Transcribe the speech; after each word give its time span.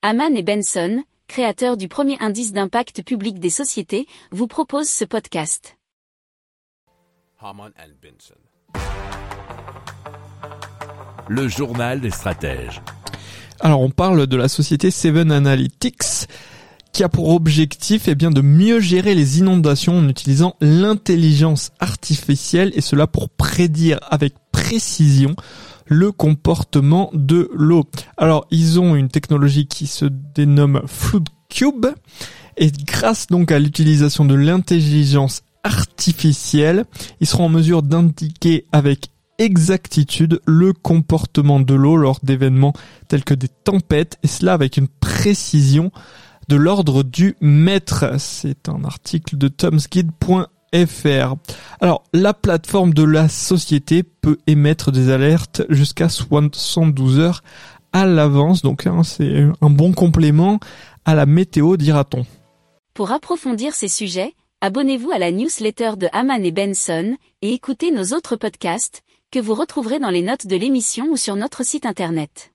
Haman 0.00 0.36
et 0.36 0.44
Benson, 0.44 1.02
créateurs 1.26 1.76
du 1.76 1.88
premier 1.88 2.16
indice 2.20 2.52
d'impact 2.52 3.02
public 3.02 3.40
des 3.40 3.50
sociétés, 3.50 4.06
vous 4.30 4.46
proposent 4.46 4.88
ce 4.88 5.04
podcast. 5.04 5.76
Haman 7.40 7.72
and 7.76 7.94
Benson. 8.00 8.36
Le 11.28 11.48
journal 11.48 12.00
des 12.00 12.12
stratèges. 12.12 12.80
Alors 13.58 13.80
on 13.80 13.90
parle 13.90 14.28
de 14.28 14.36
la 14.36 14.46
société 14.46 14.92
Seven 14.92 15.32
Analytics 15.32 16.28
qui 16.98 17.04
a 17.04 17.08
pour 17.08 17.28
objectif 17.28 18.08
eh 18.08 18.16
bien, 18.16 18.32
de 18.32 18.40
mieux 18.40 18.80
gérer 18.80 19.14
les 19.14 19.38
inondations 19.38 19.98
en 19.98 20.08
utilisant 20.08 20.56
l'intelligence 20.60 21.70
artificielle 21.78 22.72
et 22.74 22.80
cela 22.80 23.06
pour 23.06 23.30
prédire 23.30 24.00
avec 24.10 24.34
précision 24.50 25.36
le 25.86 26.10
comportement 26.10 27.10
de 27.14 27.50
l'eau. 27.54 27.84
Alors 28.16 28.48
ils 28.50 28.80
ont 28.80 28.96
une 28.96 29.10
technologie 29.10 29.68
qui 29.68 29.86
se 29.86 30.06
dénomme 30.06 30.82
Flood 30.86 31.28
Cube 31.48 31.86
et 32.56 32.72
grâce 32.84 33.28
donc 33.28 33.52
à 33.52 33.60
l'utilisation 33.60 34.24
de 34.24 34.34
l'intelligence 34.34 35.42
artificielle, 35.62 36.84
ils 37.20 37.28
seront 37.28 37.44
en 37.44 37.48
mesure 37.48 37.84
d'indiquer 37.84 38.66
avec 38.72 39.10
exactitude 39.38 40.40
le 40.46 40.72
comportement 40.72 41.60
de 41.60 41.74
l'eau 41.74 41.96
lors 41.96 42.18
d'événements 42.24 42.72
tels 43.06 43.22
que 43.22 43.34
des 43.34 43.46
tempêtes 43.46 44.18
et 44.24 44.26
cela 44.26 44.52
avec 44.52 44.78
une 44.78 44.88
précision 44.88 45.92
de 46.48 46.56
l'ordre 46.56 47.02
du 47.02 47.36
mètre. 47.40 48.18
C'est 48.18 48.68
un 48.68 48.84
article 48.84 49.36
de 49.36 49.48
tomsguide.fr. 49.48 51.34
Alors, 51.80 52.04
la 52.12 52.34
plateforme 52.34 52.92
de 52.94 53.04
la 53.04 53.28
société 53.28 54.02
peut 54.02 54.38
émettre 54.46 54.92
des 54.92 55.10
alertes 55.10 55.62
jusqu'à 55.68 56.08
72 56.08 57.18
heures 57.18 57.42
à 57.92 58.06
l'avance, 58.06 58.62
donc 58.62 58.86
hein, 58.86 59.02
c'est 59.02 59.46
un 59.60 59.70
bon 59.70 59.92
complément 59.92 60.60
à 61.04 61.14
la 61.14 61.26
météo, 61.26 61.76
dira-t-on. 61.76 62.26
Pour 62.92 63.12
approfondir 63.12 63.74
ces 63.74 63.88
sujets, 63.88 64.34
abonnez-vous 64.60 65.10
à 65.10 65.18
la 65.18 65.30
newsletter 65.30 65.92
de 65.96 66.08
Haman 66.12 66.44
et 66.44 66.52
Benson 66.52 67.16
et 67.42 67.52
écoutez 67.52 67.90
nos 67.90 68.14
autres 68.14 68.36
podcasts 68.36 69.02
que 69.30 69.38
vous 69.38 69.54
retrouverez 69.54 69.98
dans 69.98 70.10
les 70.10 70.22
notes 70.22 70.46
de 70.46 70.56
l'émission 70.56 71.06
ou 71.10 71.16
sur 71.16 71.36
notre 71.36 71.64
site 71.64 71.86
internet. 71.86 72.52